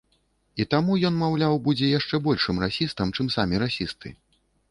І 0.63 0.65
таму 0.71 0.95
ён, 1.09 1.19
маўляў, 1.23 1.57
будзе 1.67 1.91
яшчэ 1.91 2.15
большым 2.29 2.63
расістам, 2.65 3.07
чым 3.19 3.27
самі 3.37 3.55
расісты. 3.65 4.09